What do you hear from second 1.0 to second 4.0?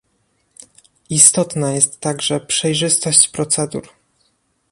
Istotna jest także przejrzystość procedur